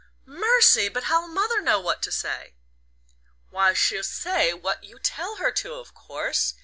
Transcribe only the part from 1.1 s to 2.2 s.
mother know what to